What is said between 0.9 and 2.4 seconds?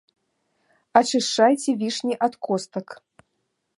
Ачышчайце вішні ад